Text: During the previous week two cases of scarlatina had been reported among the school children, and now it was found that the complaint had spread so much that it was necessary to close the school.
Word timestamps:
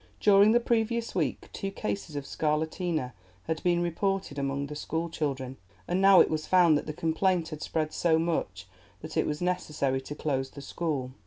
During 0.19 0.51
the 0.51 0.59
previous 0.59 1.13
week 1.13 1.47
two 1.53 1.69
cases 1.69 2.15
of 2.15 2.23
scarlatina 2.25 3.13
had 3.43 3.61
been 3.61 3.83
reported 3.83 4.39
among 4.39 4.65
the 4.65 4.75
school 4.75 5.11
children, 5.11 5.57
and 5.87 6.01
now 6.01 6.19
it 6.21 6.29
was 6.31 6.47
found 6.47 6.75
that 6.75 6.87
the 6.87 6.91
complaint 6.91 7.49
had 7.49 7.61
spread 7.61 7.93
so 7.93 8.17
much 8.17 8.65
that 9.03 9.15
it 9.15 9.27
was 9.27 9.43
necessary 9.43 10.01
to 10.01 10.15
close 10.15 10.49
the 10.49 10.61
school. 10.63 11.11